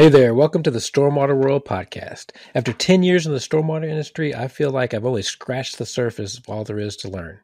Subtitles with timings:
[0.00, 2.30] Hey there, welcome to the Stormwater World podcast.
[2.54, 6.38] After 10 years in the stormwater industry, I feel like I've only scratched the surface
[6.38, 7.40] of all there is to learn.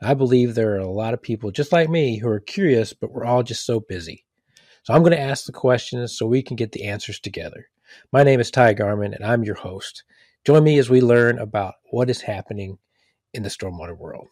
[0.00, 3.12] I believe there are a lot of people just like me who are curious, but
[3.12, 4.24] we're all just so busy.
[4.82, 7.68] So I'm going to ask the questions so we can get the answers together.
[8.12, 10.02] My name is Ty Garman, and I'm your host.
[10.44, 12.78] Join me as we learn about what is happening
[13.32, 14.26] in the stormwater world.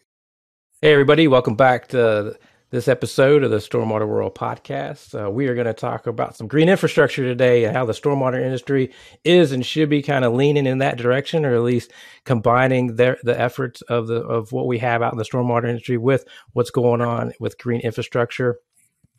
[0.82, 2.36] Hey, everybody, welcome back to
[2.70, 5.20] this episode of the Stormwater World podcast.
[5.20, 8.40] Uh, we are going to talk about some green infrastructure today and how the stormwater
[8.40, 8.92] industry
[9.24, 11.92] is and should be kind of leaning in that direction, or at least
[12.24, 15.96] combining their, the efforts of the of what we have out in the stormwater industry
[15.96, 18.60] with what's going on with green infrastructure.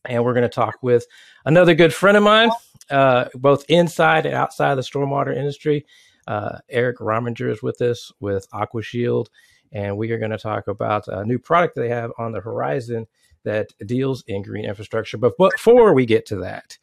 [0.05, 1.05] And we're going to talk with
[1.43, 2.51] another good friend of mine,
[2.89, 5.85] uh, both inside and outside of the stormwater industry.
[6.25, 9.27] Uh, Eric Rominger is with us with AquaShield,
[9.71, 13.07] and we are going to talk about a new product they have on the horizon
[13.43, 15.17] that deals in green infrastructure.
[15.17, 16.77] But before we get to that,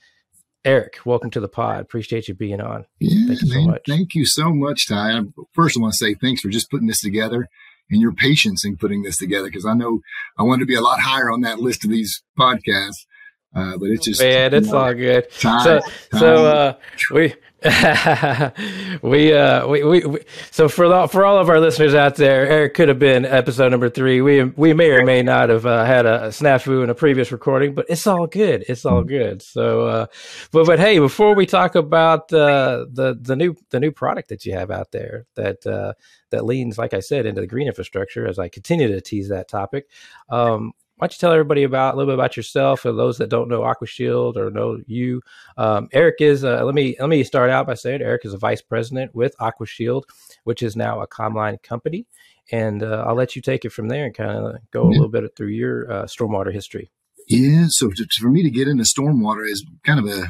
[0.64, 1.80] Eric, welcome to the pod.
[1.80, 2.84] Appreciate you being on.
[2.98, 3.82] Yeah, thank you man, so much.
[3.86, 5.20] Thank you so much, Ty.
[5.52, 7.48] First, I want to say thanks for just putting this together
[7.90, 10.00] and your patience in putting this together because I know
[10.36, 13.06] I wanted to be a lot higher on that list of these podcasts.
[13.54, 15.30] Uh, but it's just man, it's all good.
[15.32, 16.20] Time, so, time.
[16.20, 16.74] so uh,
[17.12, 17.34] we
[19.02, 20.20] we, uh, we, we, we,
[20.52, 23.70] so for the, for all of our listeners out there, Eric could have been episode
[23.70, 24.20] number three.
[24.20, 27.32] We, we may or may not have uh, had a, a, snafu in a previous
[27.32, 28.64] recording, but it's all good.
[28.68, 29.42] It's all good.
[29.42, 30.06] So, uh,
[30.52, 34.46] but, but hey, before we talk about, uh, the, the new, the new product that
[34.46, 35.94] you have out there that, uh,
[36.30, 39.48] that leans, like I said, into the green infrastructure, as I continue to tease that
[39.48, 39.88] topic,
[40.28, 43.28] um, why don't you tell everybody about a little bit about yourself for those that
[43.28, 45.22] don't know AquaShield or know you?
[45.56, 46.42] Um, Eric is.
[46.42, 49.36] Uh, let me let me start out by saying Eric is a vice president with
[49.38, 50.02] AquaShield,
[50.42, 52.04] which is now a Komline company,
[52.50, 55.08] and uh, I'll let you take it from there and kind of go a little
[55.08, 56.90] bit through your uh, stormwater history.
[57.28, 57.66] Yeah.
[57.68, 60.26] So to, for me to get into stormwater is kind of a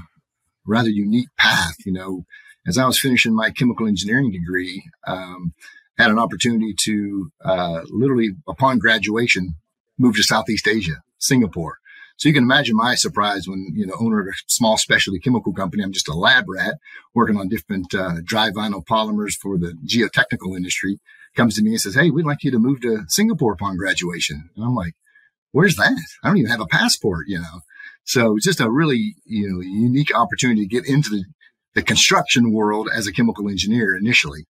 [0.67, 1.77] rather unique path.
[1.87, 2.25] You know,
[2.67, 4.85] as I was finishing my chemical engineering degree.
[5.07, 5.55] Um,
[5.97, 9.57] had an opportunity to uh, literally upon graduation
[9.99, 11.79] moved to Southeast Asia, Singapore.
[12.17, 15.53] So you can imagine my surprise when, you know, owner of a small specialty chemical
[15.53, 15.85] company.
[15.85, 16.75] I'm just a lab rat
[17.15, 20.99] working on different uh, dry vinyl polymers for the geotechnical industry
[21.37, 24.51] comes to me and says, Hey, we'd like you to move to Singapore upon graduation.
[24.57, 24.95] And I'm like,
[25.53, 25.99] where's that?
[26.23, 27.61] I don't even have a passport, you know?
[28.05, 31.25] So it's just a really, you know, unique opportunity to get into the,
[31.75, 34.47] the construction world as a chemical engineer initially.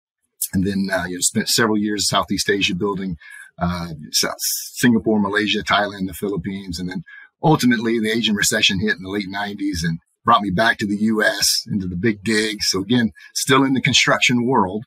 [0.55, 3.17] And then, uh, you know, spent several years in Southeast Asia building
[3.59, 7.03] uh, Singapore, Malaysia, Thailand, the Philippines, and then
[7.43, 10.97] ultimately the Asian recession hit in the late 90s and brought me back to the
[10.97, 11.65] U.S.
[11.71, 12.59] into the big dig.
[12.63, 14.85] So again, still in the construction world,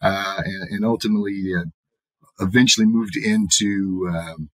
[0.00, 1.64] uh, and, and, ultimately uh,
[2.40, 4.50] eventually moved into um,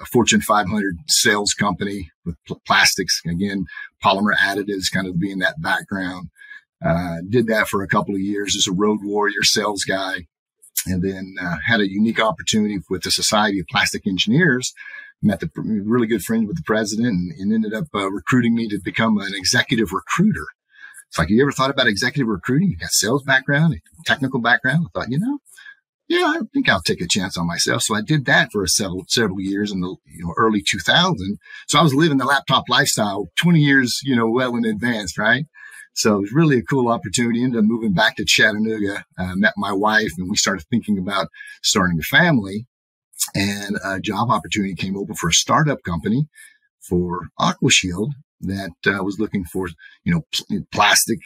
[0.00, 3.20] a Fortune 500 sales company with pl- plastics.
[3.26, 3.66] Again,
[4.02, 6.30] polymer additives, kind of being that background.
[6.84, 10.26] Uh, did that for a couple of years as a road warrior sales guy
[10.86, 14.72] and then uh, had a unique opportunity with the Society of Plastic Engineers.
[15.20, 18.68] Met the really good friend with the president and, and ended up uh, recruiting me
[18.68, 20.46] to become an executive recruiter.
[21.08, 22.70] It's like, you ever thought about executive recruiting?
[22.70, 24.86] You got sales background, technical background.
[24.86, 25.38] I thought, you know,
[26.08, 27.82] yeah, I think I'll take a chance on myself.
[27.82, 31.38] So I did that for several, several years in the you know, early 2000.
[31.66, 35.44] So I was living the laptop lifestyle 20 years, you know, well in advance, right?
[35.98, 37.42] So it was really a cool opportunity.
[37.42, 41.26] Ended up moving back to Chattanooga, uh, met my wife, and we started thinking about
[41.64, 42.66] starting a family.
[43.34, 46.28] And a job opportunity came open for a startup company
[46.80, 49.66] for AquaShield that uh, was looking for,
[50.04, 51.18] you know, pl- plastic,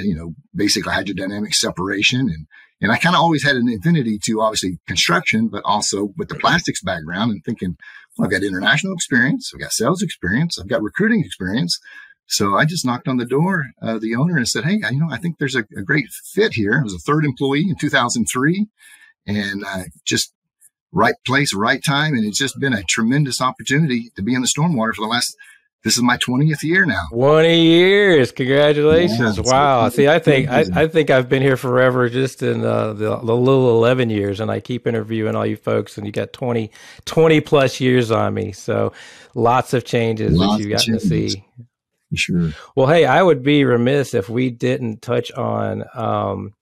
[0.00, 2.20] you know, basically hydrodynamic separation.
[2.20, 2.46] And,
[2.82, 6.34] and I kind of always had an affinity to obviously construction, but also with the
[6.34, 7.76] plastics background and thinking,
[8.18, 9.52] well, I've got international experience.
[9.54, 10.58] I've got sales experience.
[10.58, 11.80] I've got recruiting experience.
[12.28, 15.08] So I just knocked on the door of the owner and said, Hey, you know,
[15.10, 16.78] I think there's a, a great fit here.
[16.78, 18.66] I was a third employee in 2003
[19.26, 20.32] and uh, just
[20.92, 22.14] right place, right time.
[22.14, 25.34] And it's just been a tremendous opportunity to be in the stormwater for the last
[25.84, 27.04] this is my 20th year now.
[27.12, 29.36] 20 years congratulations.
[29.38, 29.88] Yeah, wow.
[29.88, 33.36] see i think I, I, think i've been here forever just in uh, the, the,
[33.36, 36.72] little 11 years and i keep interviewing all you folks and you got 20
[37.04, 38.50] 20 plus years on me.
[38.50, 38.92] So
[39.34, 41.44] lots of changes lots that you've gotten to see
[42.14, 42.50] Sure.
[42.74, 46.54] Well, hey, I would be remiss if we didn't touch on um,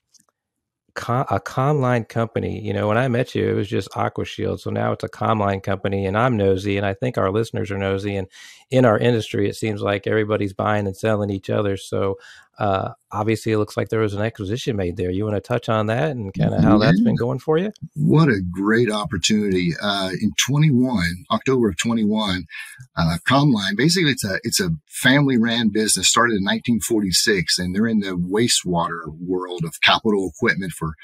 [0.94, 2.60] con- a Komline company.
[2.60, 4.58] You know, when I met you, it was just AquaShield.
[4.60, 7.78] So now it's a Komline company, and I'm nosy, and I think our listeners are
[7.78, 8.16] nosy.
[8.16, 8.26] And
[8.70, 11.76] in our industry, it seems like everybody's buying and selling each other.
[11.76, 12.18] So
[12.58, 15.10] uh, obviously it looks like there was an acquisition made there.
[15.10, 17.70] You want to touch on that and kind of how that's been going for you?
[17.94, 19.72] What a great opportunity!
[19.80, 22.46] Uh, in 21, October of 21,
[22.96, 27.86] uh, Komline basically it's a it's a family ran business started in 1946, and they're
[27.86, 30.94] in the wastewater world of capital equipment for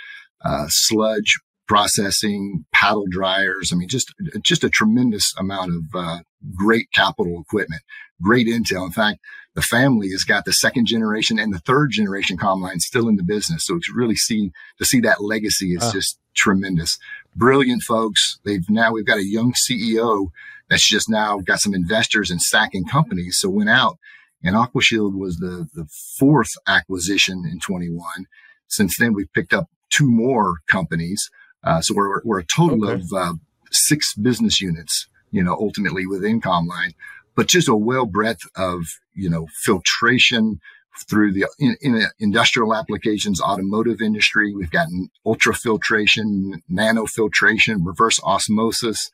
[0.45, 1.39] uh, sludge
[1.69, 3.71] processing, paddle dryers.
[3.73, 4.13] I mean, just
[4.43, 6.19] just a tremendous amount of uh,
[6.55, 7.83] great capital equipment,
[8.21, 8.87] great intel.
[8.87, 9.21] In fact,
[9.55, 13.23] the family has got the second generation and the third generation combine still in the
[13.23, 13.67] business.
[13.67, 15.93] So to really see to see that legacy is uh.
[15.93, 16.99] just tremendous.
[17.37, 18.39] Brilliant folks.
[18.45, 20.29] They've now we've got a young CEO
[20.69, 23.39] that's just now got some investors in stacking companies.
[23.39, 23.99] So went out
[24.43, 25.87] and AquaShield was the the
[26.19, 28.27] fourth acquisition in 21.
[28.69, 31.31] Since then, we've picked up two more companies.
[31.65, 33.01] Uh, so we're, we're a total okay.
[33.01, 33.35] of uh,
[33.71, 36.95] six business units, you know, ultimately within Komline,
[37.37, 40.61] but just a well breadth of, you know, filtration
[41.09, 44.55] through the in, in industrial applications, automotive industry.
[44.55, 44.89] We've got
[45.27, 49.11] ultrafiltration, nanofiltration, reverse osmosis,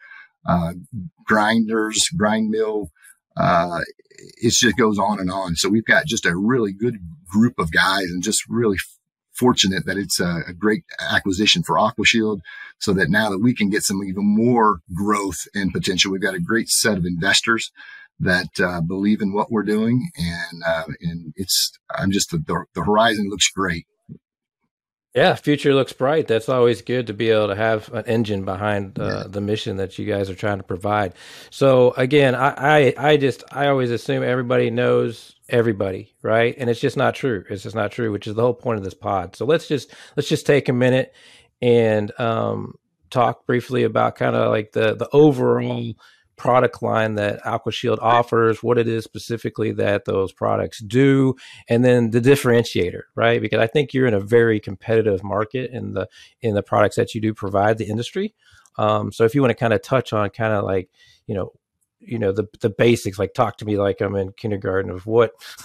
[0.47, 0.73] uh,
[1.25, 2.91] grinders, grind mill.
[3.37, 3.81] Uh,
[4.11, 5.55] it just goes on and on.
[5.55, 6.97] So we've got just a really good
[7.29, 8.79] group of guys and just really
[9.38, 12.40] fortunate that it's a, a, great acquisition for AquaShield
[12.79, 16.35] so that now that we can get some even more growth and potential, we've got
[16.35, 17.70] a great set of investors
[18.20, 20.11] that uh, believe in what we're doing.
[20.17, 23.87] And, uh, and it's, I'm just, the, the horizon looks great.
[25.14, 26.28] Yeah, future looks bright.
[26.28, 29.25] That's always good to be able to have an engine behind uh, yeah.
[29.26, 31.14] the mission that you guys are trying to provide.
[31.50, 36.55] So again, I, I, I just I always assume everybody knows everybody, right?
[36.58, 37.43] And it's just not true.
[37.49, 39.34] It's just not true, which is the whole point of this pod.
[39.34, 41.14] So let's just let's just take a minute
[41.62, 42.75] and um,
[43.11, 45.94] talk briefly about kind of like the the overall
[46.38, 51.35] product line that AquaShield offers, what it is specifically that those products do,
[51.69, 53.40] and then the differentiator, right?
[53.40, 56.08] Because I think you're in a very competitive market in the
[56.40, 58.35] in the products that you do provide the industry.
[58.79, 60.88] Um, so if you want to kind of touch on kind of like
[61.26, 61.52] you know
[62.00, 65.32] you know the the basics like talk to me like i'm in kindergarten of what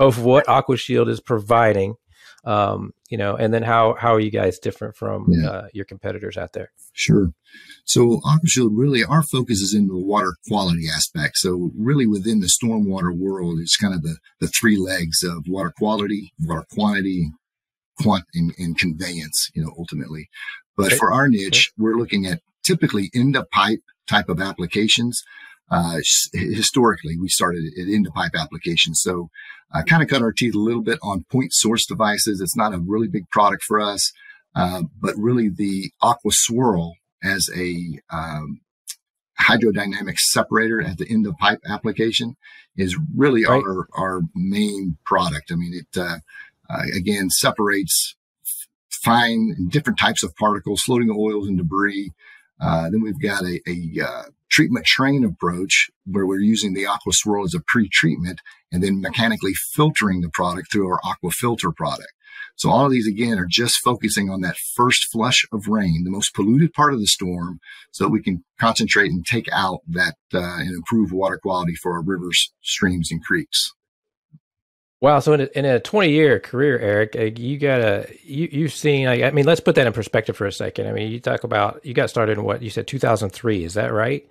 [0.00, 1.94] of what aquashield is providing
[2.44, 5.48] um you know and then how how are you guys different from yeah.
[5.48, 7.32] uh, your competitors out there sure
[7.84, 12.46] so aquashield really our focus is in the water quality aspect so really within the
[12.48, 17.30] stormwater world it's kind of the the three legs of water quality water quantity
[18.00, 20.28] quant and, and conveyance you know ultimately
[20.76, 20.96] but okay.
[20.96, 21.82] for our niche okay.
[21.82, 25.22] we're looking at typically end of pipe type of applications
[25.72, 26.00] uh,
[26.34, 29.00] historically, we started it into pipe applications.
[29.00, 29.30] So
[29.74, 32.40] uh, kind of cut our teeth a little bit on point source devices.
[32.40, 34.12] It's not a really big product for us,
[34.54, 38.60] uh, but really the Aqua Swirl as a um,
[39.40, 42.36] hydrodynamic separator at the end of pipe application
[42.76, 43.62] is really right.
[43.62, 45.50] our our main product.
[45.50, 46.18] I mean, it uh,
[46.68, 48.16] uh, again separates
[48.90, 52.12] fine different types of particles, floating oils and debris.
[52.60, 57.12] Uh, then we've got a, a uh, treatment train approach where we're using the aqua
[57.12, 58.40] swirl as a pre-treatment
[58.72, 62.12] and then mechanically filtering the product through our aqua filter product.
[62.56, 66.10] So all of these again are just focusing on that first flush of rain, the
[66.10, 67.60] most polluted part of the storm,
[67.90, 71.92] so that we can concentrate and take out that uh, and improve water quality for
[71.92, 73.72] our rivers, streams, and creeks.
[75.00, 75.18] Wow.
[75.18, 78.72] So in a, in a 20 year career, Eric, uh, you got a, you, you've
[78.72, 80.86] seen, I mean, let's put that in perspective for a second.
[80.86, 83.64] I mean, you talk about, you got started in what you said, 2003.
[83.64, 84.28] Is that right?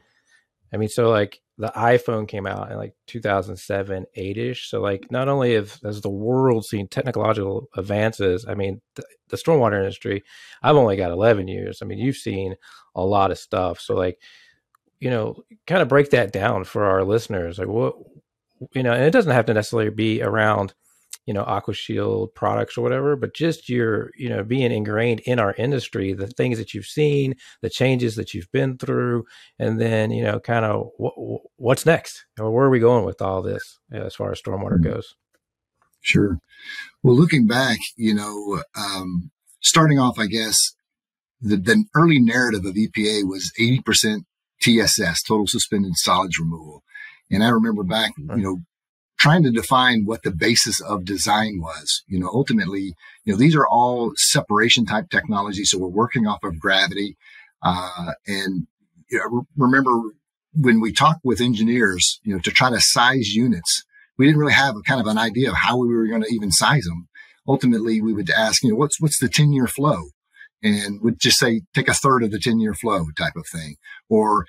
[0.73, 4.69] I mean, so like the iPhone came out in like 2007, eight ish.
[4.69, 9.37] So like not only have, has the world seen technological advances, I mean, the, the
[9.37, 10.23] stormwater industry,
[10.63, 11.81] I've only got 11 years.
[11.81, 12.55] I mean, you've seen
[12.95, 13.79] a lot of stuff.
[13.79, 14.19] So like,
[14.99, 15.35] you know,
[15.67, 17.59] kind of break that down for our listeners.
[17.59, 17.95] Like what,
[18.73, 20.73] you know, and it doesn't have to necessarily be around,
[21.25, 25.53] you know, AquaShield products or whatever, but just your, you know, being ingrained in our
[25.55, 29.25] industry, the things that you've seen, the changes that you've been through,
[29.59, 31.13] and then, you know, kind of what,
[31.57, 34.93] what's next or where are we going with all this as far as stormwater mm-hmm.
[34.93, 35.15] goes?
[36.01, 36.39] Sure.
[37.03, 40.57] Well, looking back, you know, um, starting off, I guess
[41.39, 44.25] the, the early narrative of EPA was 80%
[44.61, 46.83] TSS, total suspended solids removal.
[47.29, 48.57] And I remember back, you know,
[49.21, 52.03] trying to define what the basis of design was.
[52.07, 55.63] You know, ultimately, you know, these are all separation type technology.
[55.63, 57.17] So we're working off of gravity.
[57.61, 58.65] Uh, and
[59.11, 59.91] you know, remember
[60.55, 63.83] when we talked with engineers, you know, to try to size units,
[64.17, 66.33] we didn't really have a kind of an idea of how we were going to
[66.33, 67.07] even size them.
[67.47, 70.05] Ultimately, we would ask, you know, what's, what's the 10 year flow?
[70.63, 73.75] And would just say, take a third of the 10 year flow type of thing.
[74.09, 74.45] Or,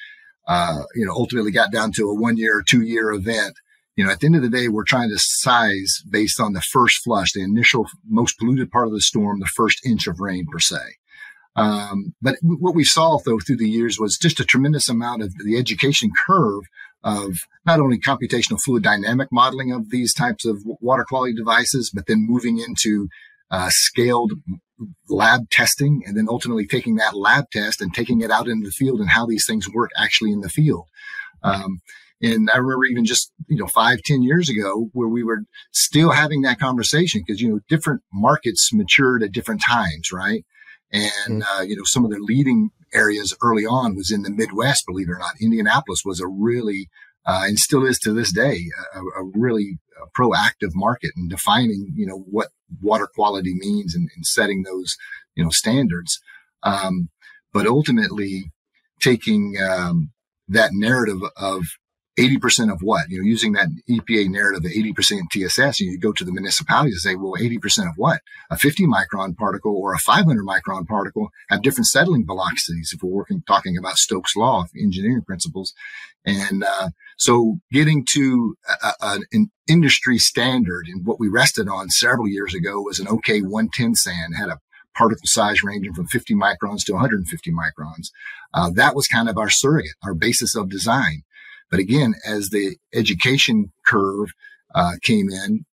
[0.48, 3.54] uh, you know, ultimately got down to a one year two year event
[3.96, 6.60] you know, at the end of the day, we're trying to size based on the
[6.60, 10.46] first flush, the initial most polluted part of the storm, the first inch of rain
[10.50, 10.80] per se.
[11.54, 15.34] Um, but what we saw though through the years was just a tremendous amount of
[15.44, 16.62] the education curve
[17.04, 17.34] of
[17.66, 22.26] not only computational fluid dynamic modeling of these types of water quality devices, but then
[22.26, 23.08] moving into
[23.50, 24.32] uh, scaled
[25.08, 28.72] lab testing and then ultimately taking that lab test and taking it out into the
[28.72, 30.88] field and how these things work actually in the field.
[31.42, 31.80] Um,
[32.22, 35.40] and I remember even just, you know, five, ten years ago where we were
[35.72, 40.44] still having that conversation because, you know, different markets matured at different times, right?
[40.92, 41.42] And, mm-hmm.
[41.42, 45.08] uh, you know, some of the leading areas early on was in the Midwest, believe
[45.08, 45.40] it or not.
[45.40, 46.88] Indianapolis was a really,
[47.26, 51.92] uh, and still is to this day, a, a really uh, proactive market in defining,
[51.96, 52.48] you know, what
[52.80, 54.96] water quality means and, and setting those,
[55.34, 56.20] you know, standards.
[56.62, 57.08] Um,
[57.52, 58.52] but ultimately
[59.00, 60.12] taking, um,
[60.48, 61.64] that narrative of
[62.18, 63.08] 80% of what?
[63.08, 67.04] You know, using that EPA narrative of 80% TSS, and you go to the municipalities
[67.04, 68.20] and say, well, 80% of what?
[68.50, 73.10] A 50 micron particle or a 500 micron particle have different settling velocities if we're
[73.10, 75.72] working, talking about Stokes' law of engineering principles.
[76.26, 81.88] And, uh, so getting to a, a, an industry standard and what we rested on
[81.88, 84.58] several years ago was an OK 110 sand had a
[84.94, 88.08] particle size ranging from 50 microns to 150 microns.
[88.52, 91.22] Uh, that was kind of our surrogate, our basis of design.
[91.72, 94.28] But again, as the education curve
[94.74, 95.64] uh, came in,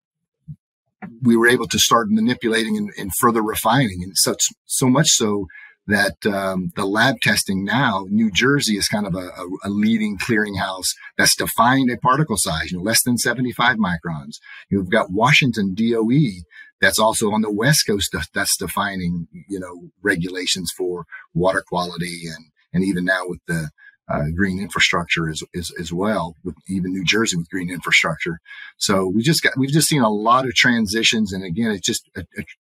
[1.22, 5.46] we were able to start manipulating and, and further refining, and such so much so
[5.88, 10.18] that um, the lab testing now, New Jersey is kind of a, a, a, leading
[10.18, 14.36] clearinghouse that's defined a particle size, you know, less than 75 microns.
[14.70, 16.44] You've got Washington DOE
[16.80, 22.44] that's also on the West Coast that's defining, you know, regulations for water quality and,
[22.72, 23.70] and even now with the
[24.10, 28.40] uh, green infrastructure as, as, as well, with even New Jersey with green infrastructure.
[28.78, 31.32] So we just got, we've just seen a lot of transitions.
[31.32, 32.08] And again, it just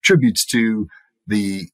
[0.03, 0.89] attributes to
[1.27, 1.69] the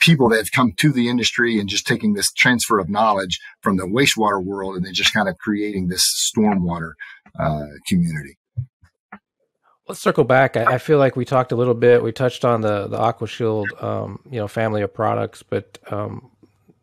[0.00, 3.76] people that have come to the industry and just taking this transfer of knowledge from
[3.76, 6.92] the wastewater world and then just kind of creating this stormwater
[7.38, 8.38] uh, community.
[9.86, 10.56] Let's circle back.
[10.56, 12.02] I, I, feel like we talked a little bit.
[12.02, 16.30] We touched on the the AquaShield, um, you know, family of products, but um,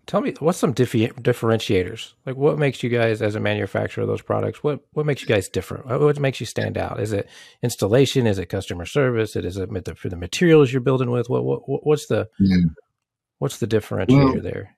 [0.07, 2.13] tell me what's some diffi- differentiators?
[2.25, 5.27] Like what makes you guys as a manufacturer of those products what what makes you
[5.27, 5.85] guys different?
[5.85, 6.99] What makes you stand out?
[6.99, 7.29] Is it
[7.61, 8.25] installation?
[8.25, 9.35] Is it customer service?
[9.35, 11.29] It is it for the materials you're building with?
[11.29, 12.57] What, what what's the yeah.
[13.37, 14.77] what's the differentiator well, there?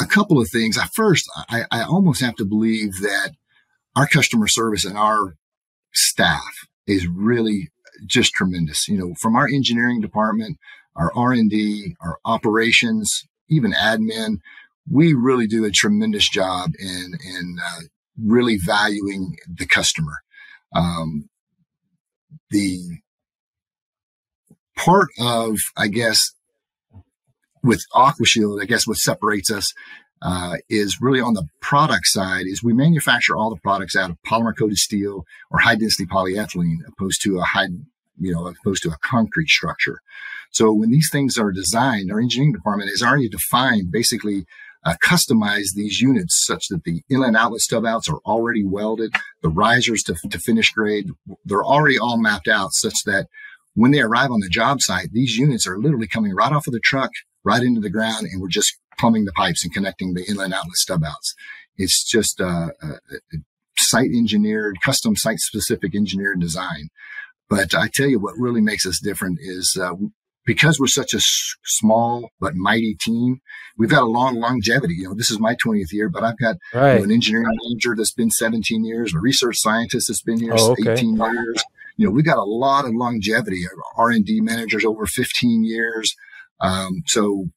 [0.00, 0.78] a couple of things.
[0.78, 3.32] At first I, I almost have to believe that
[3.96, 5.36] our customer service and our
[5.92, 7.70] staff is really
[8.06, 8.86] just tremendous.
[8.88, 10.58] You know from our engineering department
[10.94, 14.38] our r&d our operations even admin,
[14.90, 17.80] we really do a tremendous job in, in uh,
[18.20, 20.18] really valuing the customer.
[20.74, 21.28] Um,
[22.50, 22.98] the
[24.76, 26.32] part of, I guess,
[27.62, 29.72] with AquaShield, I guess what separates us
[30.22, 34.16] uh, is really on the product side is we manufacture all the products out of
[34.26, 37.68] polymer coated steel or high density polyethylene opposed to a high,
[38.18, 40.00] you know, opposed to a concrete structure.
[40.50, 44.44] So when these things are designed, our engineering department has already defined basically
[44.84, 49.48] uh, customize these units such that the inlet outlet stub outs are already welded, the
[49.48, 51.10] risers to, to finish grade,
[51.44, 53.28] they're already all mapped out such that
[53.74, 56.72] when they arrive on the job site, these units are literally coming right off of
[56.72, 57.10] the truck,
[57.44, 60.74] right into the ground, and we're just plumbing the pipes and connecting the inlet outlet
[60.74, 61.34] stub outs.
[61.76, 63.38] It's just uh, a, a
[63.76, 66.90] site engineered, custom site specific engineered design.
[67.52, 69.92] But I tell you what really makes us different is uh,
[70.46, 73.42] because we're such a s- small but mighty team,
[73.76, 74.94] we've got a long longevity.
[74.94, 76.94] You know, this is my 20th year, but I've got right.
[76.94, 80.54] you know, an engineering manager that's been 17 years, a research scientist that's been here
[80.56, 80.92] oh, okay.
[80.92, 81.62] 18 years.
[81.98, 83.64] You know, we've got a lot of longevity.
[83.98, 86.16] R and D managers over 15 years.
[86.58, 87.50] Um, so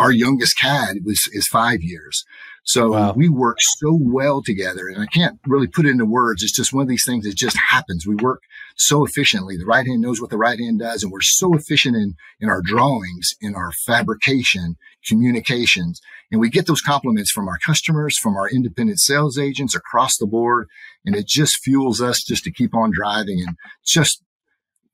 [0.00, 2.24] our youngest CAD was is five years.
[2.64, 3.12] So wow.
[3.14, 6.42] we work so well together, and I can't really put it into words.
[6.42, 8.06] It's just one of these things that just happens.
[8.06, 8.42] We work
[8.76, 9.56] so efficiently.
[9.56, 12.48] The right hand knows what the right hand does, and we're so efficient in in
[12.48, 14.76] our drawings, in our fabrication,
[15.06, 16.00] communications,
[16.30, 20.26] and we get those compliments from our customers, from our independent sales agents across the
[20.26, 20.68] board,
[21.04, 24.22] and it just fuels us just to keep on driving and just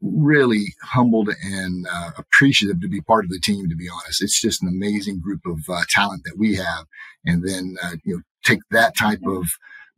[0.03, 3.69] really humbled and uh, appreciative to be part of the team.
[3.69, 6.87] To be honest, it's just an amazing group of uh, talent that we have,
[7.25, 9.47] and then uh, you know take that type of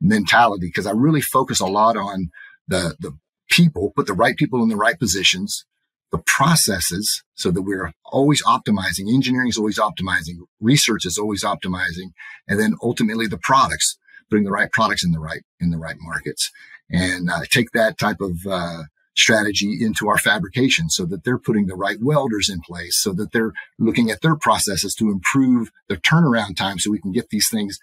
[0.01, 2.31] mentality because I really focus a lot on
[2.67, 3.17] the the
[3.51, 5.65] people, put the right people in the right positions,
[6.13, 9.13] the processes, so that we're always optimizing.
[9.13, 12.13] Engineering is always optimizing, research is always optimizing,
[12.47, 13.99] and then ultimately the products
[14.31, 16.51] putting the right products in the right in the right markets,
[16.91, 18.83] and uh, take that type of uh,
[19.19, 23.33] strategy into our fabrication so that they're putting the right welders in place so that
[23.33, 27.49] they're looking at their processes to improve their turnaround time so we can get these
[27.51, 27.79] things,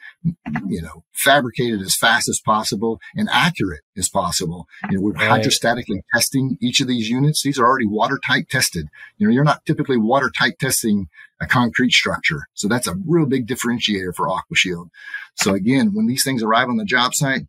[0.67, 4.67] you know, fabricated as fast as possible and accurate as possible.
[4.89, 5.41] You know, we're right.
[5.41, 7.43] hydrostatically testing each of these units.
[7.43, 8.87] These are already watertight tested.
[9.17, 11.09] You know, you're not typically watertight testing
[11.41, 12.47] a concrete structure.
[12.53, 14.89] So that's a real big differentiator for AquaShield.
[15.35, 17.47] So again, when these things arrive on the job site,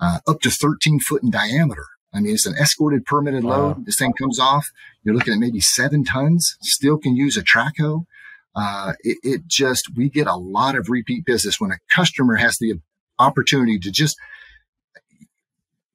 [0.00, 3.68] uh, up to 13 foot in diameter, I mean, it's an escorted permitted wow.
[3.68, 3.86] load.
[3.86, 4.68] This thing comes off.
[5.02, 6.56] You're looking at maybe seven tons.
[6.62, 8.06] Still can use a track hoe.
[8.54, 12.56] Uh, it, it, just we get a lot of repeat business when a customer has
[12.58, 12.74] the
[13.18, 14.16] opportunity to just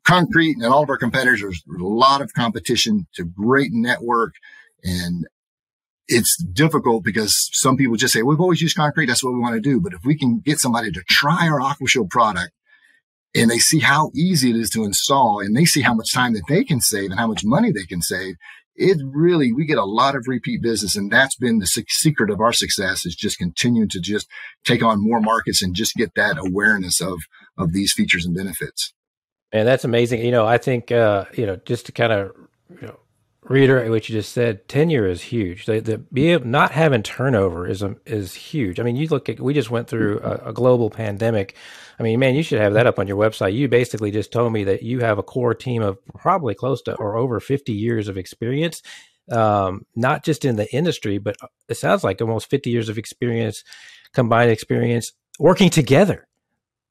[0.05, 1.41] concrete and all of our competitors.
[1.41, 3.07] There's a lot of competition.
[3.11, 4.33] It's a great network,
[4.83, 5.25] and
[6.09, 9.05] it's difficult because some people just say we've always used concrete.
[9.05, 9.79] That's what we want to do.
[9.79, 12.51] But if we can get somebody to try our AquaShield product
[13.35, 16.33] and they see how easy it is to install and they see how much time
[16.33, 18.35] that they can save and how much money they can save
[18.79, 22.39] it really we get a lot of repeat business and that's been the secret of
[22.39, 24.27] our success is just continuing to just
[24.65, 27.19] take on more markets and just get that awareness of
[27.57, 28.93] of these features and benefits.
[29.51, 30.23] And that's amazing.
[30.23, 32.31] You know i think uh you know just to kind of
[32.69, 32.99] you know
[33.43, 35.65] reiterate what you just said, tenure is huge.
[35.65, 38.79] The, the be able, not having turnover is um, is huge.
[38.79, 41.55] I mean, you look at we just went through a, a, global pandemic.
[41.99, 43.53] I mean, man, you should have that up on your website.
[43.53, 46.95] You basically just told me that you have a core team of probably close to
[46.95, 48.81] or over 50 years of experience,
[49.31, 51.35] um, not just in the industry, but
[51.67, 53.63] it sounds like almost 50 years of experience,
[54.13, 56.27] combined experience working together.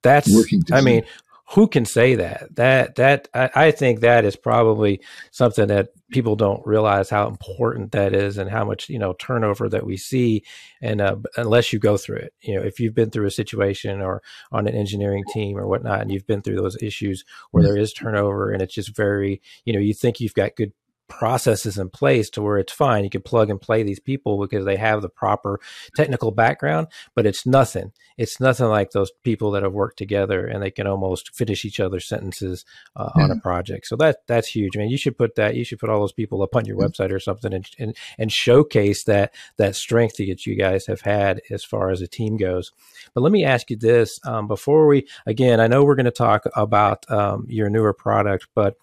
[0.03, 0.31] That's.
[0.73, 1.05] I mean,
[1.53, 2.55] who can say that?
[2.57, 5.01] That that I, I, think that is probably
[5.31, 9.69] something that people don't realize how important that is and how much you know turnover
[9.71, 10.43] that we see.
[10.83, 14.03] And uh, unless you go through it, you know, if you've been through a situation
[14.03, 17.79] or on an engineering team or whatnot, and you've been through those issues where there
[17.79, 20.73] is turnover and it's just very, you know, you think you've got good
[21.09, 23.05] processes in place to where it's fine.
[23.05, 25.61] You can plug and play these people because they have the proper
[25.97, 27.93] technical background, but it's nothing.
[28.17, 31.81] It's nothing like those people that have worked together and they can almost finish each
[31.81, 32.65] other's sentences
[32.97, 33.41] uh, on a mm-hmm.
[33.41, 33.87] project.
[33.87, 34.77] So that that's huge.
[34.77, 35.55] I mean, you should put that.
[35.55, 36.87] You should put all those people up on your mm-hmm.
[36.87, 41.41] website or something and, and and showcase that that strength that you guys have had
[41.51, 42.73] as far as a team goes.
[43.15, 45.61] But let me ask you this um, before we again.
[45.61, 48.77] I know we're going to talk about um, your newer product, but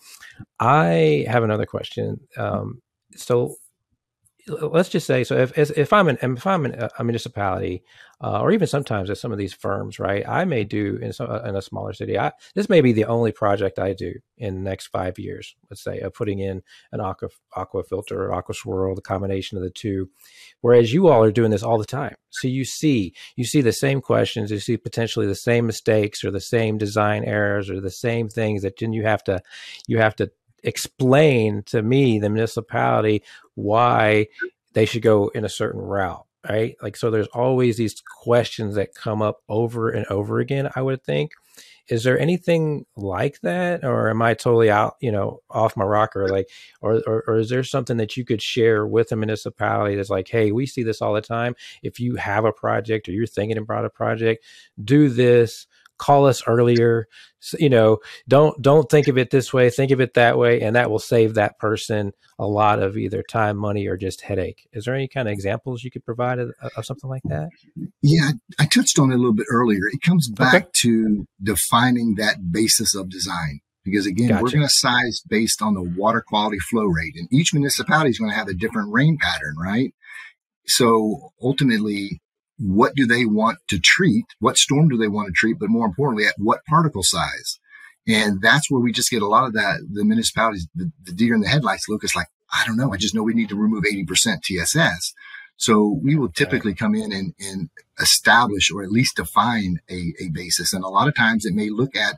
[0.60, 2.14] I have another question.
[2.38, 2.82] Um,
[3.15, 3.56] so
[4.47, 7.84] let's just say, so if if I'm an if I'm an, a municipality,
[8.21, 10.28] uh, or even sometimes at some of these firms, right?
[10.28, 12.17] I may do in some in a smaller city.
[12.17, 15.56] I this may be the only project I do in the next five years.
[15.69, 19.63] Let's say of putting in an aqua aqua filter or aqua swirl, the combination of
[19.63, 20.10] the two.
[20.62, 23.73] Whereas you all are doing this all the time, so you see you see the
[23.73, 27.89] same questions, you see potentially the same mistakes or the same design errors or the
[27.89, 29.41] same things that then you have to
[29.88, 30.30] you have to
[30.65, 33.23] explain to me, the municipality,
[33.54, 34.28] why
[34.73, 36.75] they should go in a certain route, right?
[36.82, 41.04] Like, so there's always these questions that come up over and over again, I would
[41.04, 41.32] think.
[41.88, 46.28] Is there anything like that, or am I totally out, you know, off my rocker?
[46.28, 46.49] Like,
[46.82, 50.28] or, or, or is there something that you could share with a municipality that's like,
[50.28, 51.56] hey, we see this all the time.
[51.84, 54.43] If you have a project or you're thinking about a project,
[54.84, 57.08] do this call us earlier.
[57.60, 60.75] You know don't don't think of it this way think of it that way and
[60.75, 64.67] that will save that person a lot of either time money or just headache.
[64.73, 67.49] Is there any kind of examples you could provide of, of something like that?
[68.01, 69.88] Yeah i touched on it a little bit earlier.
[69.91, 70.69] It comes back okay.
[70.81, 73.62] to defining that basis of design.
[73.84, 74.43] Because again gotcha.
[74.43, 78.17] we're going to size based on the water quality flow rate and each municipality is
[78.17, 79.93] going to have a different rain pattern right?
[80.65, 82.21] So ultimately
[82.58, 84.26] what do they want to treat?
[84.39, 85.60] What storm do they want to treat?
[85.60, 87.60] But more importantly, at what particle size?
[88.08, 89.80] And that's where we just get a lot of that.
[89.91, 92.94] The municipalities, the, the deer in the headlights look is like, I don't know.
[92.94, 95.13] I just know we need to remove 80% TSS.
[95.58, 100.30] So we will typically come in and, and establish or at least define a, a
[100.30, 100.74] basis.
[100.74, 102.18] And a lot of times it may look at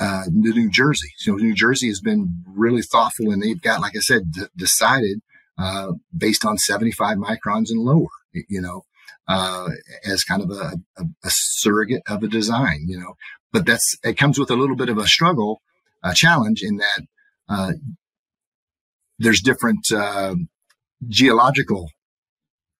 [0.00, 1.12] uh, the New Jersey.
[1.18, 5.20] So New Jersey has been really thoughtful and they've got, like I said, d- decided
[5.58, 8.84] uh, based on 75 microns and lower, you know,
[9.28, 9.68] uh,
[10.04, 13.14] as kind of a, a, a, surrogate of a design, you know.
[13.52, 15.62] But that's it comes with a little bit of a struggle,
[16.02, 17.00] a challenge in that
[17.48, 17.72] uh,
[19.18, 20.34] there's different uh,
[21.08, 21.90] geological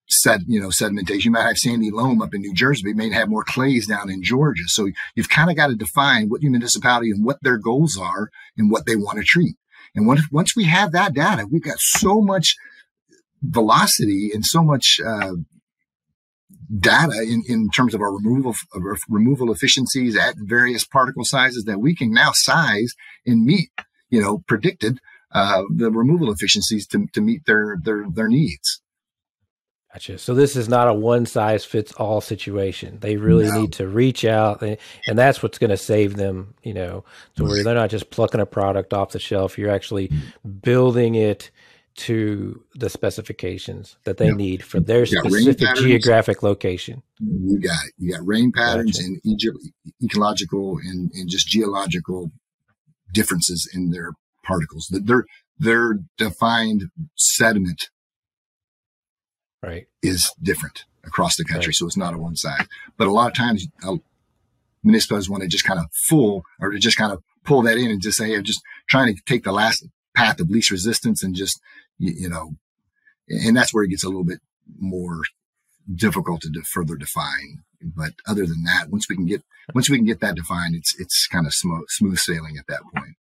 [0.08, 1.26] set, you know, sedimentation.
[1.26, 3.86] You might have sandy loam up in New Jersey, but you may have more clays
[3.86, 4.64] down in Georgia.
[4.66, 8.30] So you've kind of got to define what your municipality and what their goals are
[8.56, 9.56] and what they want to treat.
[9.94, 12.56] And once, once we have that data, we've got so much
[13.42, 15.32] velocity and so much uh,
[16.78, 21.78] data in, in terms of our removal of removal efficiencies at various particle sizes that
[21.78, 22.94] we can now size
[23.26, 23.70] and meet,
[24.10, 24.98] you know, predicted
[25.32, 28.80] uh, the removal efficiencies to, to meet their their their needs.
[29.92, 30.18] Gotcha.
[30.18, 32.98] So this is not a one size fits all situation.
[33.00, 33.60] They really no.
[33.60, 36.54] need to reach out, and, that's what's going to save them.
[36.64, 37.04] You know,
[37.36, 39.56] to where they're not just plucking a product off the shelf.
[39.56, 40.10] You're actually
[40.62, 41.52] building it
[41.96, 47.02] to the specifications that they need for their specific geographic location.
[47.20, 47.92] You got it.
[47.98, 49.06] you got rain patterns gotcha.
[49.06, 49.58] and Egypt,
[50.02, 52.32] ecological and, and just geological
[53.12, 54.12] differences in their
[54.44, 54.88] particles.
[54.90, 55.24] Their
[55.58, 57.90] their defined sediment
[59.62, 61.74] right is different across the country, right.
[61.74, 62.66] so it's not a one size.
[62.96, 63.96] But a lot of times, uh,
[64.82, 67.90] municipalities want to just kind of fool or to just kind of pull that in
[67.90, 71.34] and just say, I'm just trying to take the last path of least resistance and
[71.34, 71.60] just
[71.98, 72.52] you, you know,
[73.28, 74.40] and that's where it gets a little bit
[74.78, 75.22] more
[75.92, 77.62] difficult to further define.
[77.82, 79.42] But other than that, once we can get
[79.74, 82.82] once we can get that defined, it's it's kind of smooth smooth sailing at that
[82.94, 83.16] point.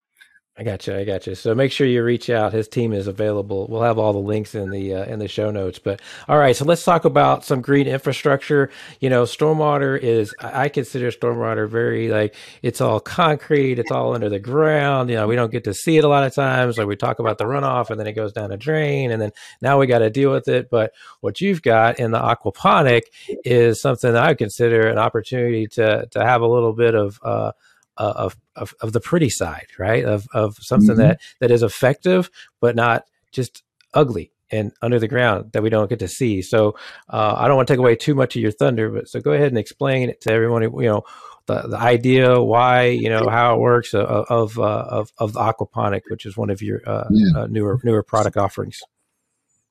[0.61, 0.95] I got you.
[0.95, 1.35] I got you.
[1.35, 2.53] So make sure you reach out.
[2.53, 3.67] His team is available.
[3.71, 5.79] We'll have all the links in the uh, in the show notes.
[5.79, 8.69] But all right, so let's talk about some green infrastructure.
[9.01, 13.79] You know, stormwater is I consider stormwater very like it's all concrete.
[13.79, 15.09] It's all under the ground.
[15.09, 16.77] You know, we don't get to see it a lot of times.
[16.77, 19.33] Like we talk about the runoff, and then it goes down a drain, and then
[19.63, 20.69] now we got to deal with it.
[20.69, 20.93] But
[21.23, 23.05] what you've got in the aquaponic
[23.47, 27.53] is something I consider an opportunity to to have a little bit of uh,
[27.97, 30.05] of, of, of the pretty side, right?
[30.05, 31.01] Of of something mm-hmm.
[31.01, 33.63] that that is effective but not just
[33.95, 36.43] ugly and under the ground that we don't get to see.
[36.43, 36.77] So
[37.09, 39.33] uh, I don't want to take away too much of your thunder, but so go
[39.33, 40.63] ahead and explain it to everyone.
[40.63, 41.03] You know
[41.47, 45.41] the, the idea, why, you know how it works of of uh, of, of the
[45.41, 47.43] aquaponic, which is one of your uh, yeah.
[47.43, 48.81] Uh, newer newer product offerings.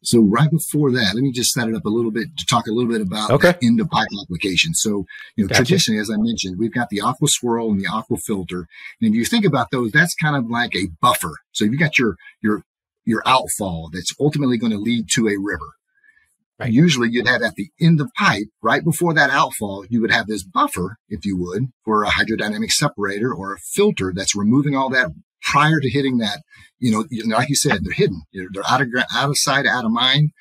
[0.02, 2.68] So right before that, let me just set it up a little bit to talk
[2.68, 3.56] a little bit about okay.
[3.62, 4.74] end of pipe application.
[4.74, 5.66] So, you know, gotcha.
[5.66, 8.68] traditionally, as I mentioned, we've got the aqua swirl and the aqua filter.
[9.02, 11.34] And if you think about those, that's kind of like a buffer.
[11.52, 12.64] So you've got your, your,
[13.04, 15.74] your outfall that's ultimately going to lead to a river.
[16.60, 16.72] Right.
[16.72, 20.28] Usually you'd have at the end of pipe, right before that outfall, you would have
[20.28, 24.90] this buffer, if you would, for a hydrodynamic separator or a filter that's removing all
[24.90, 26.42] that prior to hitting that,
[26.80, 28.22] you know, like you said, they're hidden.
[28.34, 30.32] They're out of out of sight, out of mind.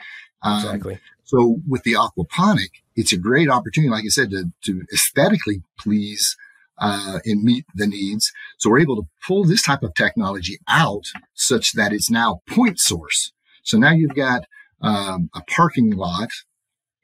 [0.43, 0.99] Um, exactly.
[1.25, 6.37] So with the aquaponic, it's a great opportunity, like I said, to, to aesthetically please
[6.79, 8.33] uh, and meet the needs.
[8.59, 12.79] So we're able to pull this type of technology out such that it's now point
[12.79, 13.33] source.
[13.63, 14.45] So now you've got
[14.81, 16.29] um, a parking lot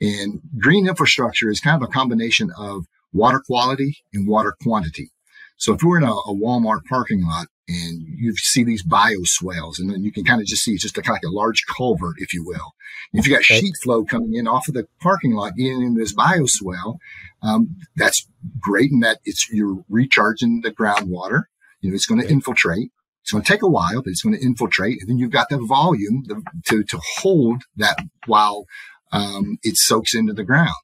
[0.00, 5.10] and green infrastructure is kind of a combination of water quality and water quantity.
[5.56, 9.90] So if we're in a, a Walmart parking lot, and you see these bioswales and
[9.90, 11.64] then you can kind of just see it's just a, kind of like a large
[11.66, 12.74] culvert, if you will.
[13.14, 13.60] If you got okay.
[13.60, 16.98] sheet flow coming in off of the parking lot, getting into this bioswale,
[17.42, 18.28] um, that's
[18.60, 21.44] great in that it's, you're recharging the groundwater.
[21.80, 22.34] You know, it's going to okay.
[22.34, 22.90] infiltrate.
[23.22, 25.00] It's going to take a while, but it's going to infiltrate.
[25.00, 26.24] And then you've got the volume
[26.66, 28.66] to, to hold that while,
[29.12, 30.74] um, it soaks into the ground.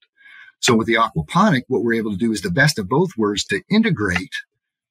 [0.60, 3.44] So with the aquaponic, what we're able to do is the best of both worlds
[3.46, 4.32] to integrate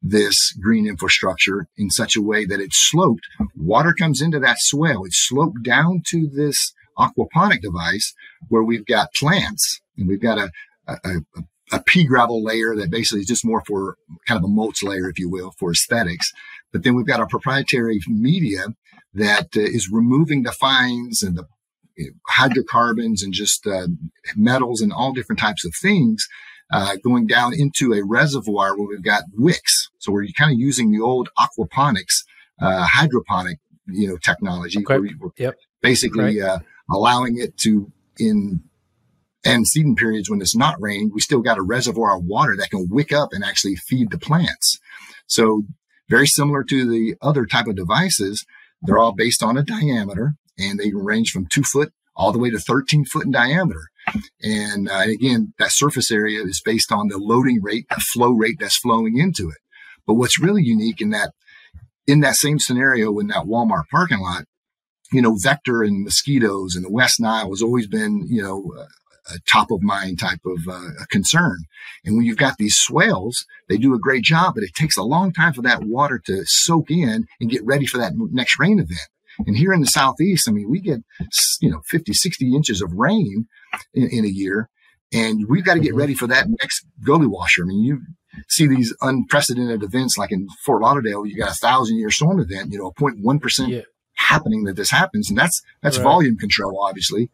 [0.01, 3.27] this green infrastructure in such a way that it's sloped.
[3.55, 5.03] Water comes into that swale.
[5.05, 8.13] It's sloped down to this aquaponic device
[8.47, 10.51] where we've got plants and we've got a,
[10.88, 14.53] a, a, a pea gravel layer that basically is just more for kind of a
[14.53, 16.31] mulch layer, if you will, for aesthetics.
[16.71, 18.67] But then we've got our proprietary media
[19.13, 21.45] that uh, is removing the fines and the
[22.27, 23.88] hydrocarbons and just uh,
[24.35, 26.25] metals and all different types of things
[26.71, 29.89] uh, going down into a reservoir where we've got wicks.
[29.99, 32.23] So we're kind of using the old aquaponics,
[32.62, 34.79] uh, hydroponic, you know, technology.
[34.79, 34.99] Okay.
[34.99, 35.55] We're yep.
[35.82, 36.49] Basically, right.
[36.49, 36.60] uh,
[36.91, 38.62] allowing it to in
[39.45, 42.69] and seeding periods when it's not raining, we still got a reservoir of water that
[42.69, 44.77] can wick up and actually feed the plants.
[45.27, 45.63] So
[46.10, 48.45] very similar to the other type of devices,
[48.82, 52.49] they're all based on a diameter and they range from two foot all the way
[52.49, 53.89] to 13 foot in diameter.
[54.41, 58.58] And, uh, again, that surface area is based on the loading rate, the flow rate
[58.60, 59.58] that's flowing into it.
[60.06, 61.32] But what's really unique in that,
[62.08, 64.45] in that same scenario in that Walmart parking lot,
[65.12, 68.72] you know, vector and mosquitoes and the West Nile has always been, you know,
[69.32, 71.58] a top of mind type of uh, concern.
[72.04, 75.04] And when you've got these swales, they do a great job, but it takes a
[75.04, 78.80] long time for that water to soak in and get ready for that next rain
[78.80, 79.08] event.
[79.45, 80.99] And here in the Southeast, I mean, we get,
[81.62, 83.47] you know, 50, 60 inches of rain
[83.93, 84.69] in, in a year.
[85.13, 85.99] And we've got to get mm-hmm.
[85.99, 87.63] ready for that next gully washer.
[87.63, 88.02] I mean, you
[88.47, 92.71] see these unprecedented events like in Fort Lauderdale, you got a thousand year storm event,
[92.71, 93.82] you know, a 0.1% yeah.
[94.15, 95.30] happening that this happens.
[95.30, 96.04] And that's, that's right.
[96.04, 97.30] volume control, obviously.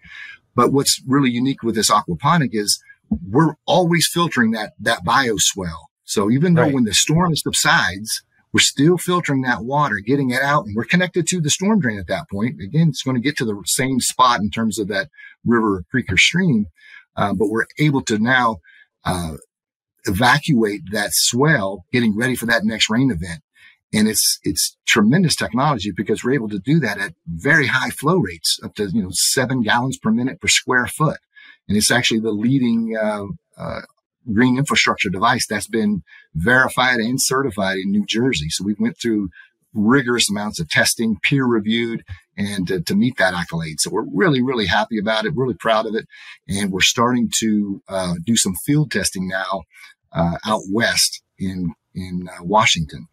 [0.55, 2.81] But what's really unique with this aquaponic is
[3.29, 5.85] we're always filtering that, that bioswale.
[6.05, 6.73] So even though Right.
[6.73, 8.23] when the storm subsides,
[8.55, 11.99] we're still filtering that water, getting it out, and we're connected to the storm drain
[11.99, 12.61] at that point.
[12.61, 15.09] Again, it's going to get to the same spot in terms of that
[15.43, 16.67] river, creek, or stream,
[17.17, 18.59] uh, but we're able to now
[19.03, 19.33] uh,
[20.05, 23.41] evacuate that swell, getting ready for that next rain event.
[23.93, 28.15] And it's it's tremendous technology because we're able to do that at very high flow
[28.15, 31.17] rates, up to you know seven gallons per minute per square foot.
[31.67, 33.25] And it's actually the leading uh,
[33.57, 33.81] uh,
[34.33, 38.49] green infrastructure device that's been verified and certified in New Jersey.
[38.49, 39.29] So we went through
[39.73, 42.03] rigorous amounts of testing, peer reviewed,
[42.37, 43.79] and uh, to meet that accolade.
[43.79, 46.07] So we're really, really happy about it, really proud of it.
[46.47, 49.63] And we're starting to uh, do some field testing now
[50.11, 53.07] uh, out west in, in uh, Washington.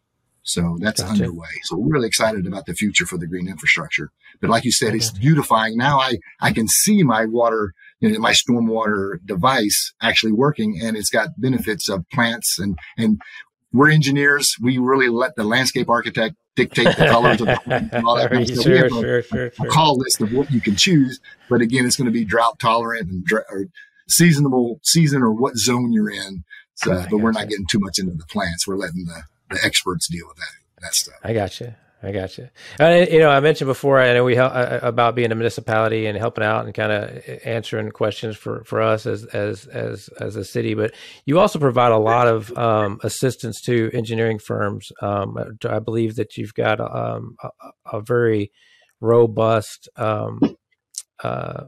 [0.45, 1.25] So that's Gotcha.
[1.25, 1.49] underway.
[1.65, 4.11] So we're really excited about the future for the green infrastructure.
[4.41, 5.77] But like you said, it's beautifying.
[5.77, 10.97] Now I, I can see my water, you know, my stormwater device actually working and
[10.97, 13.21] it's got benefits of plants and, and
[13.73, 14.55] we're engineers.
[14.61, 17.61] We really let the landscape architect dictate the colors of the
[17.95, 18.67] and all that kind of stuff.
[18.67, 21.21] We have a- sure, sure, a call list of what you can choose.
[21.49, 23.67] But again, it's going to be drought tolerant and dr- or
[24.09, 26.45] seasonable season or what zone you're in.
[26.75, 28.67] So, but we're not getting too much into the plants.
[28.67, 31.15] We're letting the, the experts deal with that, that stuff.
[31.23, 31.75] I got you.
[32.05, 32.49] I got you.
[32.81, 36.07] And, you know, I mentioned before, I know we help uh, about being a municipality
[36.07, 40.35] and helping out and kind of answering questions for, for us as, as, as, as
[40.35, 40.93] a city, but
[41.27, 44.91] you also provide a lot of, um, assistance to engineering firms.
[45.01, 45.37] Um,
[45.69, 47.51] I believe that you've got, um, a,
[47.93, 48.51] a very
[49.01, 50.41] robust, um,
[51.23, 51.65] uh,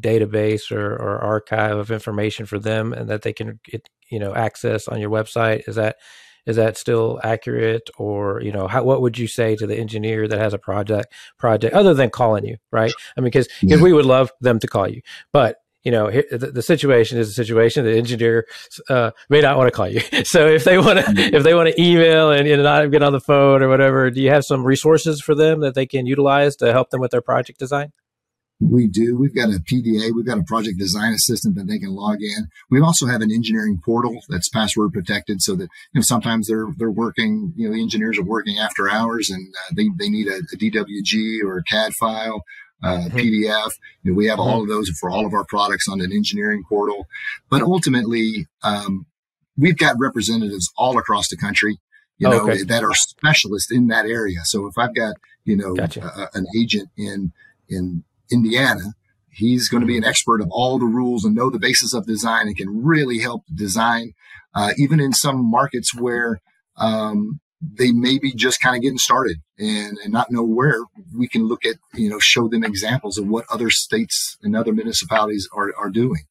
[0.00, 4.34] database or, or archive of information for them and that they can get, you know,
[4.34, 5.68] access on your website.
[5.68, 5.96] Is that,
[6.46, 7.88] is that still accurate?
[7.98, 11.12] Or you know how, what would you say to the engineer that has a project
[11.38, 12.92] project other than calling you right?
[13.16, 13.80] I mean because Yeah.
[13.80, 15.02] we would love them to call you.
[15.32, 18.46] But you know the, the situation is a situation the engineer
[18.88, 20.00] uh, may not want to call you.
[20.24, 21.04] So if they want to
[21.36, 24.20] if they want to email and, and not get on the phone or whatever do
[24.20, 27.20] you have some resources for them that they can utilize to help them with their
[27.20, 27.92] project design
[28.62, 29.16] We do.
[29.16, 30.12] We've got a PDA.
[30.14, 32.48] We've got a project design assistant that they can log in.
[32.70, 36.68] We also have an engineering portal that's password protected so that, you know, sometimes they're,
[36.76, 40.28] they're working, you know, the engineers are working after hours and uh, they, they need
[40.28, 42.44] a, a DWG or a CAD file,
[42.84, 43.10] uh, Mhm.
[43.10, 43.72] PDF.
[44.04, 46.62] You know, we have all of those for all of our products on an engineering
[46.68, 47.06] portal.
[47.50, 49.06] But ultimately, um,
[49.56, 51.78] we've got representatives all across the country,
[52.18, 52.62] you Oh, know, okay.
[52.62, 54.38] that are specialists in that area.
[54.44, 56.06] So if I've got, you know, Gotcha.
[56.06, 57.32] a- an agent in,
[57.68, 58.94] in Indiana,
[59.30, 62.06] he's going to be an expert of all the rules and know the basis of
[62.06, 64.12] design and can really help design,
[64.54, 66.40] uh, even in some markets where,
[66.76, 70.80] um, they may be just kind of getting started and, and not know where
[71.16, 74.72] we can look at, you know, show them examples of what other states and other
[74.72, 76.24] municipalities are, are doing.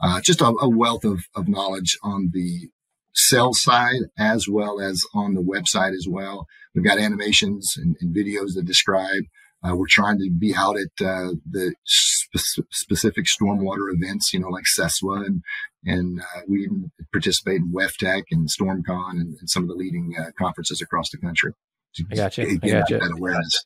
[0.00, 2.68] Uh, just a, a wealth of, of knowledge on the
[3.14, 6.46] sales side as well as on the website as well.
[6.74, 9.24] We've got animations and, and videos that describe.
[9.66, 14.48] Uh, we're trying to be out at uh, the spe- specific stormwater events, you know,
[14.48, 15.42] like SESWA, and
[15.84, 20.14] and uh, we even participate in WEFTEC and StormCon and, and some of the leading
[20.18, 21.52] uh, conferences across the country.
[22.10, 22.58] I got you.
[22.62, 22.98] I got you.
[22.98, 23.64] That awareness.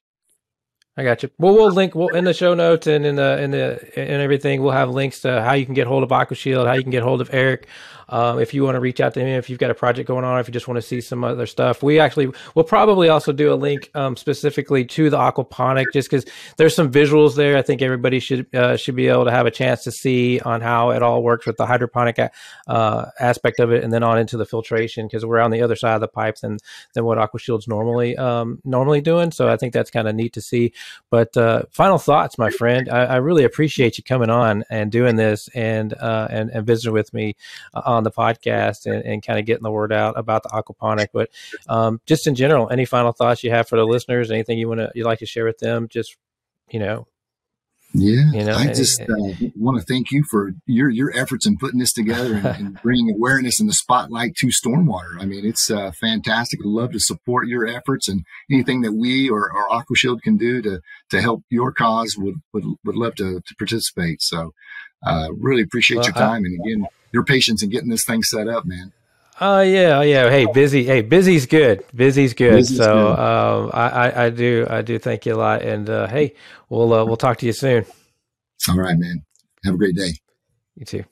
[0.96, 1.30] I got you.
[1.38, 4.62] Well, we'll link we'll, in the show notes and in the in the and everything.
[4.62, 7.02] We'll have links to how you can get hold of AquaShield, how you can get
[7.02, 7.68] hold of Eric.
[8.11, 10.25] Um, if you want to reach out to him, if you've got a project going
[10.25, 13.33] on, if you just want to see some other stuff, we actually will probably also
[13.33, 17.57] do a link um, specifically to the aquaponic, just because there's some visuals there.
[17.57, 20.61] I think everybody should uh, should be able to have a chance to see on
[20.61, 22.18] how it all works with the hydroponic
[22.66, 25.77] uh, aspect of it, and then on into the filtration because we're on the other
[25.77, 26.59] side of the pipe than
[26.94, 29.31] than what AquaShield's normally um, normally doing.
[29.31, 30.73] So I think that's kind of neat to see.
[31.11, 32.88] But uh, final thoughts, my friend.
[32.88, 36.92] I, I really appreciate you coming on and doing this and uh, and and visiting
[36.92, 37.37] with me
[37.75, 41.08] uh, on the podcast and, and kind of getting the word out about the aquaponic.
[41.12, 41.30] But
[41.68, 44.30] um, just in general, any final thoughts you have for the listeners?
[44.30, 45.86] Anything you want to you'd like to share with them?
[45.88, 46.16] Just
[46.70, 47.06] you know,
[47.92, 49.06] Yeah, You know, I and- just uh,
[49.56, 53.10] want to thank you for your your efforts in putting this together and, and bringing
[53.12, 55.20] awareness in the spotlight to stormwater.
[55.20, 56.60] I mean, it's uh, fantastic.
[56.60, 60.62] I'd love to support your efforts and anything that we or, or AquaShield can do
[60.62, 64.22] to to help your cause would would, would love to, to participate.
[64.22, 64.52] So,
[65.04, 68.23] uh, really appreciate Well, your I- time and again your patience in getting this thing
[68.23, 68.92] set up, man.
[69.40, 70.29] Oh yeah, oh yeah.
[70.29, 70.85] Hey, busy.
[70.85, 71.83] Hey, busy's good.
[71.94, 72.57] Busy's good.
[72.57, 73.18] Busy's so good.
[73.18, 75.62] Um, I, I, I do I do thank you a lot.
[75.62, 76.35] And uh, hey,
[76.68, 77.87] we'll uh, we'll talk to you soon.
[78.68, 79.25] All right, man.
[79.64, 80.12] Have a great day.
[80.77, 81.05] You too.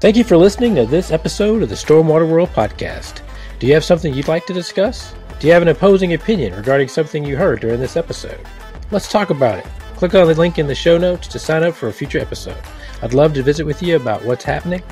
[0.00, 3.20] Thank you for listening to this episode of the Stormwater World podcast.
[3.60, 5.14] Do you have something you'd like to discuss?
[5.38, 8.40] Do you have an opposing opinion regarding something you heard during this episode?
[8.90, 9.66] Let's talk about it.
[10.02, 12.60] Click on the link in the show notes to sign up for a future episode.
[13.02, 14.82] I'd love to visit with you about what's happening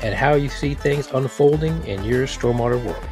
[0.00, 3.04] and how you see things unfolding in your stormwater world.